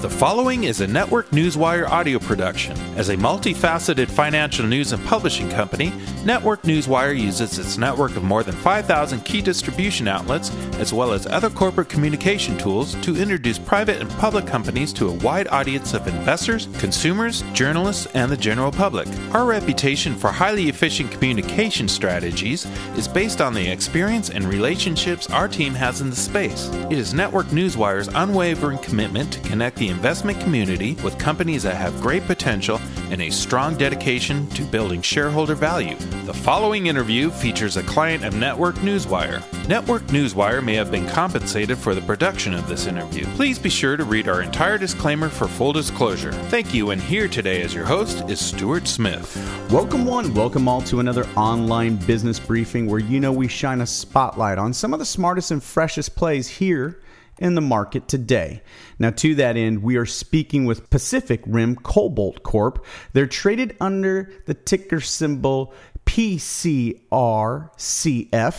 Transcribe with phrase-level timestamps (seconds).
[0.00, 2.78] The following is a Network Newswire audio production.
[2.96, 5.92] As a multifaceted financial news and publishing company,
[6.24, 11.26] Network Newswire uses its network of more than 5,000 key distribution outlets, as well as
[11.26, 16.06] other corporate communication tools, to introduce private and public companies to a wide audience of
[16.06, 19.08] investors, consumers, journalists, and the general public.
[19.32, 25.48] Our reputation for highly efficient communication strategies is based on the experience and relationships our
[25.48, 26.68] team has in the space.
[26.88, 32.00] It is Network Newswire's unwavering commitment to connect the investment community with companies that have
[32.00, 35.96] great potential and a strong dedication to building shareholder value.
[36.26, 39.42] The following interview features a client of Network Newswire.
[39.68, 43.24] Network Newswire may have been compensated for the production of this interview.
[43.36, 46.32] Please be sure to read our entire disclaimer for full disclosure.
[46.32, 49.36] Thank you, and here today as your host is Stuart Smith.
[49.70, 53.86] Welcome, one, welcome all to another online business briefing where you know we shine a
[53.86, 56.98] spotlight on some of the smartest and freshest plays here
[57.38, 58.62] in the market today.
[58.98, 62.84] Now, to that end, we are speaking with Pacific Rim Cobalt Corp.
[63.12, 65.72] They're traded under the ticker symbol
[66.06, 67.02] PCRCF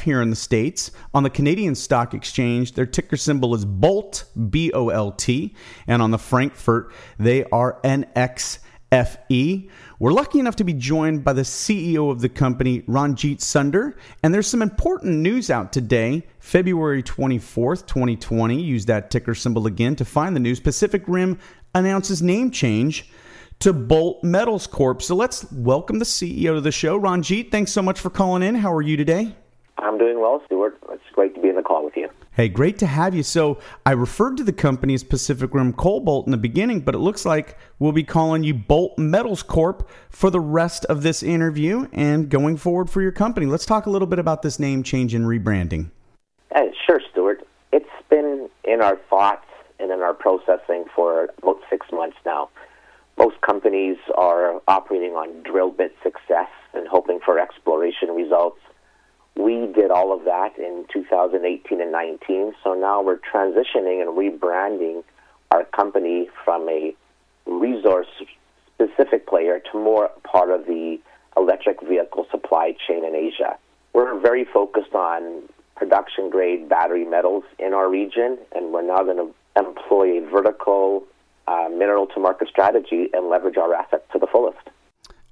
[0.00, 0.90] here in the States.
[1.14, 5.54] On the Canadian Stock Exchange, their ticker symbol is BOLT, B O L T.
[5.86, 7.78] And on the Frankfurt, they are
[8.92, 9.68] NXFE.
[9.98, 14.32] We're lucky enough to be joined by the CEO of the company, Ranjit Sunder, and
[14.32, 18.60] there's some important news out today, February 24th, 2020.
[18.60, 20.60] Use that ticker symbol again to find the news.
[20.60, 21.38] Pacific Rim
[21.74, 23.10] announces name change
[23.60, 25.00] to Bolt Metals Corp.
[25.02, 27.50] So let's welcome the CEO to the show, Ranjit.
[27.50, 28.54] Thanks so much for calling in.
[28.54, 29.34] How are you today?
[29.78, 30.78] I'm doing well, Stuart.
[30.90, 31.75] It's great to be in the call.
[32.36, 33.22] Hey, great to have you.
[33.22, 36.98] So I referred to the company as Pacific Rim Cobalt in the beginning, but it
[36.98, 41.88] looks like we'll be calling you Bolt Metals Corp for the rest of this interview
[41.94, 43.46] and going forward for your company.
[43.46, 45.90] Let's talk a little bit about this name change and rebranding.
[46.54, 47.48] Uh, sure, Stuart.
[47.72, 49.46] It's been in our thoughts
[49.80, 52.50] and in our processing for about six months now.
[53.16, 58.60] Most companies are operating on drill bit success and hoping for exploration results
[59.36, 62.54] we did all of that in 2018 and 19.
[62.64, 65.04] So now we're transitioning and rebranding
[65.50, 66.94] our company from a
[67.46, 68.08] resource
[68.74, 70.98] specific player to more part of the
[71.36, 73.56] electric vehicle supply chain in Asia.
[73.92, 75.42] We're very focused on
[75.76, 81.04] production grade battery metals in our region, and we're now going to employ a vertical
[81.46, 84.58] uh, mineral to market strategy and leverage our assets to the fullest.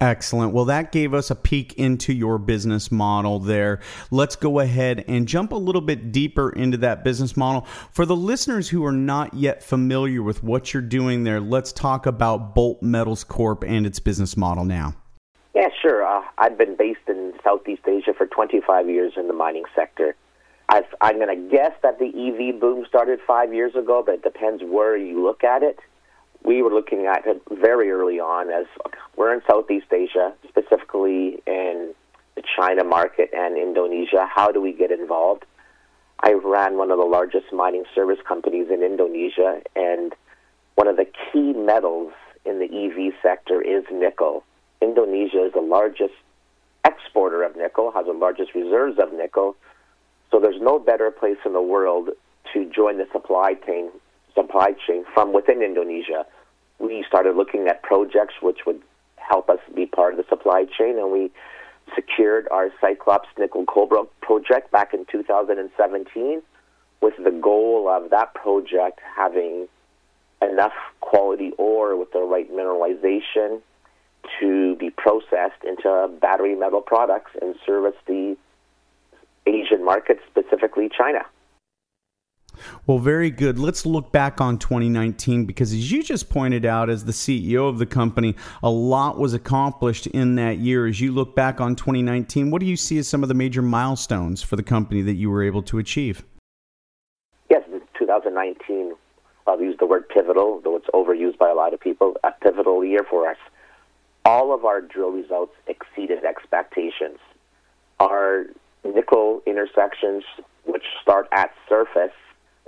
[0.00, 0.54] Excellent.
[0.54, 3.80] Well, that gave us a peek into your business model there.
[4.10, 7.66] Let's go ahead and jump a little bit deeper into that business model.
[7.92, 12.06] For the listeners who are not yet familiar with what you're doing there, let's talk
[12.06, 14.94] about Bolt Metals Corp and its business model now.
[15.54, 16.02] Yeah, sure.
[16.02, 20.16] Uh, I've been based in Southeast Asia for 25 years in the mining sector.
[20.70, 24.22] i am going to guess that the EV boom started five years ago, but it
[24.22, 25.78] depends where you look at it
[26.44, 28.66] we were looking at it very early on as
[29.20, 31.92] we're in Southeast Asia, specifically in
[32.36, 34.26] the China market and Indonesia.
[34.34, 35.44] How do we get involved?
[36.22, 40.14] I ran one of the largest mining service companies in Indonesia, and
[40.76, 42.14] one of the key metals
[42.46, 44.42] in the EV sector is nickel.
[44.80, 46.14] Indonesia is the largest
[46.86, 49.54] exporter of nickel, has the largest reserves of nickel.
[50.30, 52.08] So there's no better place in the world
[52.54, 53.90] to join the supply chain
[54.34, 56.24] supply chain from within Indonesia.
[56.78, 58.80] We started looking at projects which would
[59.30, 60.18] help us be part of
[60.80, 61.30] the supply chain, and we
[61.94, 66.42] secured our Cyclops Nickel Cobalt project back in 2017
[67.00, 69.66] with the goal of that project having
[70.42, 73.60] enough quality ore with the right mineralization
[74.38, 78.36] to be processed into battery metal products and service the
[79.46, 81.24] Asian market, specifically China.
[82.86, 83.58] Well, very good.
[83.58, 87.78] Let's look back on 2019 because, as you just pointed out, as the CEO of
[87.78, 90.86] the company, a lot was accomplished in that year.
[90.86, 93.62] As you look back on 2019, what do you see as some of the major
[93.62, 96.24] milestones for the company that you were able to achieve?
[97.50, 97.62] Yes,
[97.98, 98.94] 2019,
[99.46, 102.30] I'll uh, use the word pivotal, though it's overused by a lot of people, a
[102.32, 103.36] pivotal year for us.
[104.24, 107.18] All of our drill results exceeded expectations.
[107.98, 108.46] Our
[108.84, 110.24] nickel intersections,
[110.64, 112.12] which start at surface,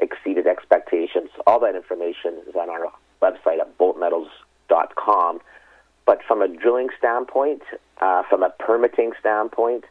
[0.03, 1.31] exceeded expectations.
[1.47, 5.41] All that information is on our website at boltmetals.com.
[6.05, 7.63] But from a drilling standpoint,
[8.01, 9.85] uh, from a permitting standpoint,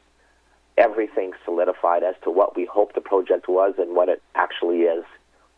[0.77, 5.05] everything solidified as to what we hoped the project was and what it actually is.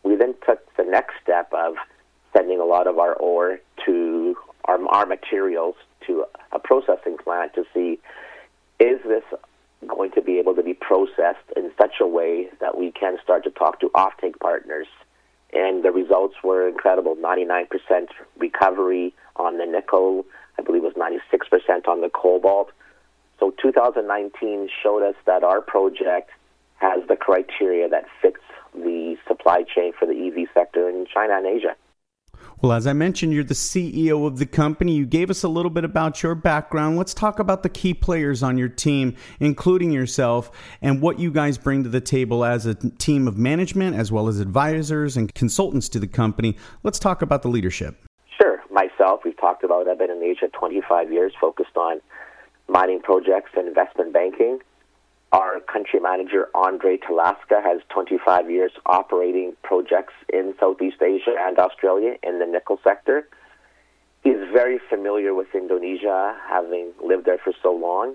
[0.04, 1.74] We then took the next step of
[2.36, 4.36] sending a lot of our ore to
[4.66, 5.74] our, our materials
[6.06, 7.98] to a processing plant to see
[8.78, 9.24] is this
[9.86, 13.44] going to be able to be processed in such a way that we can start
[13.44, 14.86] to talk to offtake partners
[15.54, 17.68] and the results were incredible 99%
[18.38, 20.26] recovery on the nickel,
[20.58, 22.72] I believe it was 96% on the cobalt.
[23.38, 26.30] So 2019 showed us that our project
[26.76, 28.40] has the criteria that fits
[28.74, 31.76] the supply chain for the EV sector in China and Asia.
[32.64, 34.94] Well, as I mentioned, you're the CEO of the company.
[34.94, 36.96] You gave us a little bit about your background.
[36.96, 40.50] Let's talk about the key players on your team, including yourself,
[40.80, 44.28] and what you guys bring to the table as a team of management, as well
[44.28, 46.56] as advisors and consultants to the company.
[46.82, 48.02] Let's talk about the leadership.
[48.40, 48.62] Sure.
[48.70, 52.00] Myself, we've talked about, I've been in Asia 25 years, focused on
[52.66, 54.60] mining projects and investment banking.
[55.34, 62.14] Our country manager, Andre Talaska, has 25 years operating projects in Southeast Asia and Australia
[62.22, 63.26] in the nickel sector.
[64.22, 68.14] He's very familiar with Indonesia, having lived there for so long.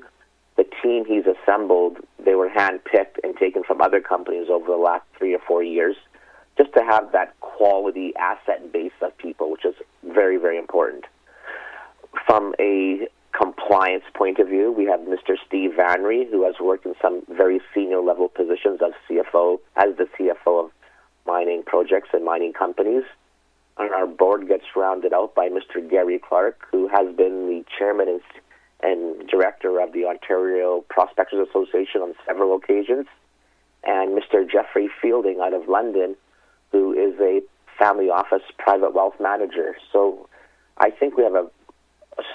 [0.56, 5.04] The team he's assembled, they were handpicked and taken from other companies over the last
[5.18, 5.98] three or four years,
[6.58, 9.76] just to have that quality asset base of people, which is
[10.06, 11.04] very, very important.
[12.26, 15.36] From a compliance point of view, we have Mr.
[15.48, 20.08] Steve Vanry, who has worked in some very senior level positions as CFO, as the
[20.18, 20.72] CFO of
[21.26, 23.04] mining projects and mining companies.
[23.78, 25.88] And our board gets rounded out by Mr.
[25.90, 28.22] Gary Clark, who has been the chairman and,
[28.82, 33.06] and director of the Ontario Prospectors Association on several occasions,
[33.86, 34.50] and Mr.
[34.50, 36.16] Jeffrey Fielding out of London,
[36.74, 37.42] who is a
[37.78, 39.78] family office private wealth manager.
[39.94, 40.28] So
[40.78, 41.50] I think we have a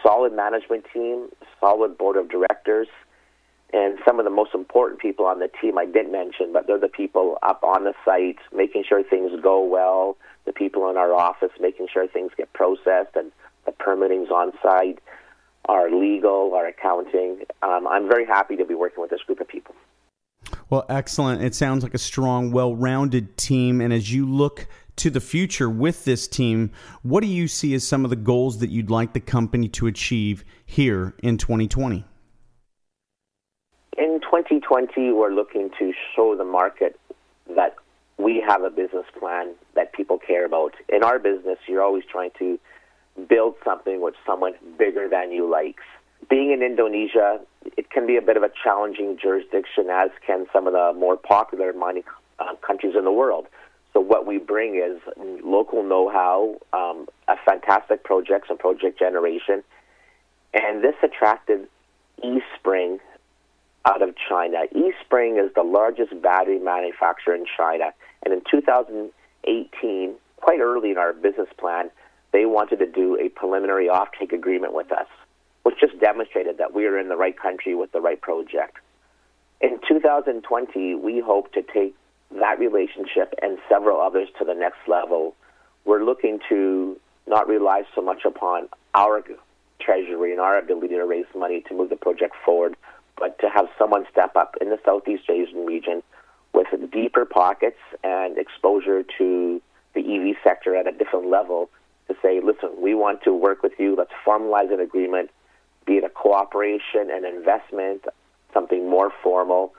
[0.04, 1.28] solid management team,
[1.60, 2.88] solid board of directors,
[3.72, 6.78] and some of the most important people on the team I did mention, but they're
[6.78, 11.12] the people up on the site, making sure things go well, the people in our
[11.12, 13.32] office, making sure things get processed, and
[13.66, 15.00] the permitting's on site,
[15.64, 17.44] our legal, our accounting.
[17.62, 19.74] Um, I'm very happy to be working with this group of people.
[20.70, 21.42] Well, excellent.
[21.42, 23.80] It sounds like a strong, well rounded team.
[23.80, 26.70] And as you look to the future with this team,
[27.02, 29.86] what do you see as some of the goals that you'd like the company to
[29.86, 32.04] achieve here in 2020?
[33.96, 36.98] In 2020, we're looking to show the market
[37.54, 37.76] that
[38.18, 40.74] we have a business plan that people care about.
[40.88, 42.58] In our business, you're always trying to
[43.28, 45.82] build something which someone bigger than you likes.
[46.28, 47.40] Being in Indonesia,
[47.76, 51.16] it can be a bit of a challenging jurisdiction, as can some of the more
[51.16, 52.04] popular mining
[52.38, 53.46] uh, countries in the world.
[53.94, 55.00] So what we bring is
[55.44, 59.62] local know-how, um, a fantastic projects and project generation,
[60.52, 61.68] and this attracted
[62.22, 62.98] Easpring
[63.86, 64.64] out of China.
[64.74, 67.92] Easpring is the largest battery manufacturer in China,
[68.24, 71.90] and in 2018, quite early in our business plan,
[72.32, 75.06] they wanted to do a preliminary offtake agreement with us,
[75.62, 78.78] which just demonstrated that we are in the right country with the right project.
[79.60, 81.94] In 2020, we hope to take
[82.32, 85.34] that relationship and several others to the next level,
[85.84, 89.22] we're looking to not rely so much upon our
[89.80, 92.76] treasury and our ability to raise money to move the project forward,
[93.18, 96.02] but to have someone step up in the Southeast Asian region
[96.52, 99.60] with deeper pockets and exposure to
[99.94, 101.70] the EV sector at a different level
[102.08, 103.94] to say, listen, we want to work with you.
[103.96, 105.30] Let's formalize an agreement,
[105.86, 108.04] be it a cooperation, an investment,
[108.52, 109.74] something more formal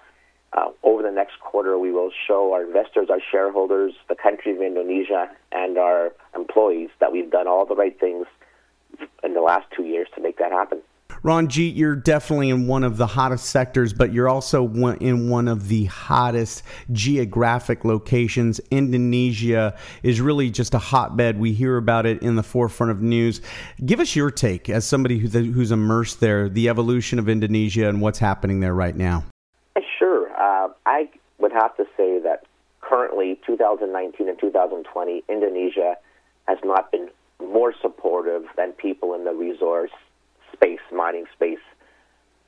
[0.54, 4.62] uh, over the next quarter, we will show our investors, our shareholders, the country of
[4.62, 8.26] Indonesia, and our employees that we've done all the right things
[9.24, 10.82] in the last two years to make that happen.
[11.24, 15.70] Ranjit, you're definitely in one of the hottest sectors, but you're also in one of
[15.70, 18.60] the hottest geographic locations.
[18.70, 21.40] Indonesia is really just a hotbed.
[21.40, 23.42] We hear about it in the forefront of news.
[23.84, 28.20] Give us your take as somebody who's immersed there, the evolution of Indonesia and what's
[28.20, 29.26] happening there right now.
[30.86, 32.46] I would have to say that
[32.82, 35.96] currently, 2019 and 2020, Indonesia
[36.48, 37.10] has not been
[37.42, 39.92] more supportive than people in the resource
[40.54, 41.60] space, mining space.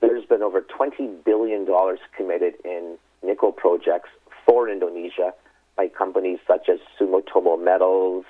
[0.01, 1.67] There's been over $20 billion
[2.15, 4.09] committed in nickel projects
[4.45, 5.33] for Indonesia
[5.75, 8.25] by companies such as Sumitomo Metals.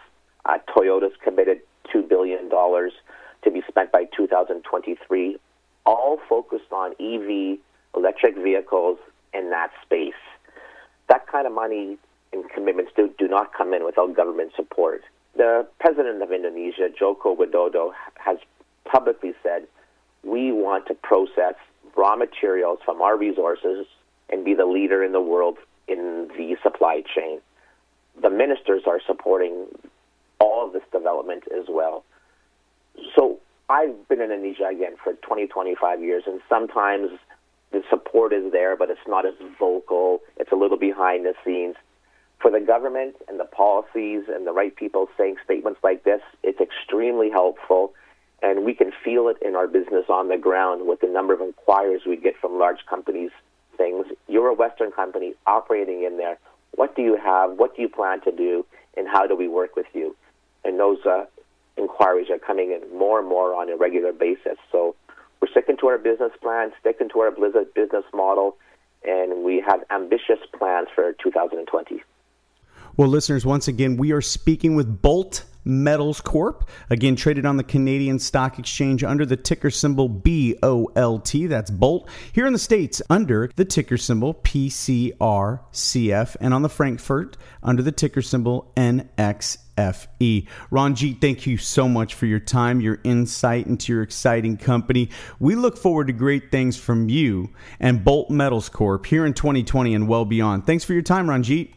[0.45, 1.59] Uh, Toyota's committed
[1.93, 5.37] $2 billion to be spent by 2023,
[5.85, 7.59] all focused on EV,
[7.95, 8.97] electric vehicles,
[9.37, 10.13] in that space.
[11.09, 11.97] That kind of money
[12.33, 15.01] and commitments do, do not come in without government support.
[15.35, 18.37] The president of Indonesia, Joko Widodo, has
[18.85, 19.67] publicly said,
[20.23, 21.55] we want to process
[21.95, 23.85] raw materials from our resources
[24.29, 27.39] and be the leader in the world in the supply chain.
[28.21, 29.67] The ministers are supporting
[30.39, 32.03] all of this development as well.
[33.15, 33.39] So
[33.69, 37.11] I've been in Indonesia again for 20, 25 years, and sometimes
[37.71, 40.21] the support is there, but it's not as vocal.
[40.37, 41.75] It's a little behind the scenes.
[42.39, 46.59] for the government and the policies and the right people saying statements like this, it's
[46.59, 47.93] extremely helpful.
[48.43, 51.41] And we can feel it in our business on the ground with the number of
[51.41, 53.31] inquiries we get from large companies.
[53.77, 56.37] Things you're a Western company operating in there.
[56.75, 57.57] What do you have?
[57.57, 58.65] What do you plan to do?
[58.95, 60.15] And how do we work with you?
[60.63, 61.25] And those uh,
[61.77, 64.57] inquiries are coming in more and more on a regular basis.
[64.71, 64.95] So
[65.67, 68.57] sticking to our business plan, sticking to our Blizzard business model,
[69.03, 72.01] and we have ambitious plans for 2020.
[72.95, 76.69] Well, listeners, once again, we are speaking with Bolt Metals Corp.
[76.89, 81.31] Again, traded on the Canadian Stock Exchange under the ticker symbol BOLT.
[81.49, 82.09] That's Bolt.
[82.31, 85.17] Here in the States, under the ticker symbol PCRCF.
[86.39, 90.47] And on the Frankfurt, under the ticker symbol NXFE.
[90.71, 95.09] Ranjit, thank you so much for your time, your insight into your exciting company.
[95.39, 99.93] We look forward to great things from you and Bolt Metals Corp here in 2020
[99.93, 100.65] and well beyond.
[100.65, 101.73] Thanks for your time, Ranjit.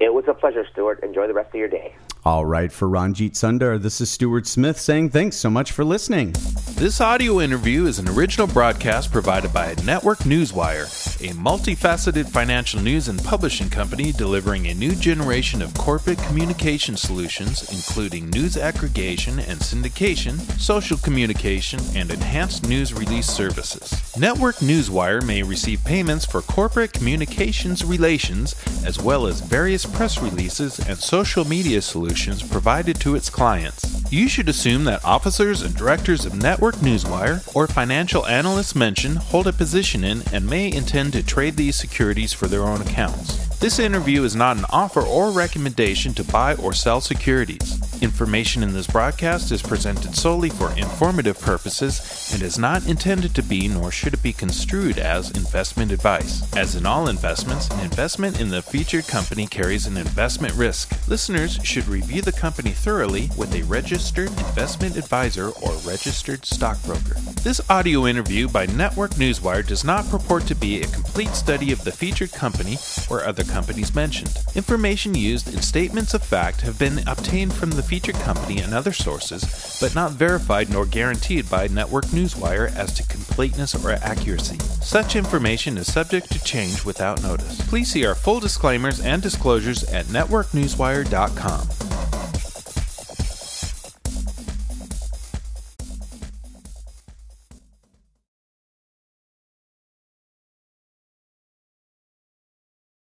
[0.00, 1.02] It was a pleasure, Stuart.
[1.02, 1.94] Enjoy the rest of your day.
[2.22, 6.34] All right, for Ranjit Sundar, this is Stuart Smith saying thanks so much for listening.
[6.72, 10.84] This audio interview is an original broadcast provided by Network Newswire,
[11.22, 17.72] a multifaceted financial news and publishing company delivering a new generation of corporate communication solutions,
[17.72, 24.14] including news aggregation and syndication, social communication, and enhanced news release services.
[24.18, 30.78] Network Newswire may receive payments for corporate communications relations, as well as various press releases
[30.80, 34.04] and social media solutions solutions provided to its clients.
[34.10, 39.46] You should assume that officers and directors of Network Newswire or financial analysts mentioned hold
[39.46, 43.36] a position in and may intend to trade these securities for their own accounts.
[43.60, 47.78] This interview is not an offer or recommendation to buy or sell securities.
[48.00, 53.42] Information in this broadcast is presented solely for informative purposes and is not intended to
[53.42, 56.42] be nor should it be construed as investment advice.
[56.56, 60.90] As in all investments, an investment in the featured company carries an investment risk.
[61.08, 67.16] Listeners should review the company thoroughly with a registered investment advisor or registered stockbroker.
[67.42, 71.84] This audio interview by Network Newswire does not purport to be a complete study of
[71.84, 72.78] the featured company
[73.10, 74.34] or other companies mentioned.
[74.54, 78.92] Information used in statements of fact have been obtained from the featured company and other
[78.92, 79.42] sources,
[79.80, 84.60] but not verified nor guaranteed by Network Newswire as to completeness or accuracy.
[84.80, 87.60] Such information is subject to change without notice.
[87.68, 91.89] Please see our full disclaimers and disclosures at networknewswire.com.